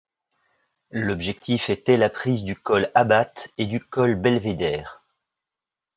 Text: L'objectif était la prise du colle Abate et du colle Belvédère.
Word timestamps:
L'objectif 0.89 1.69
était 1.69 1.95
la 1.95 2.09
prise 2.09 2.41
du 2.43 2.55
colle 2.55 2.89
Abate 2.95 3.49
et 3.59 3.67
du 3.67 3.79
colle 3.79 4.15
Belvédère. 4.15 5.03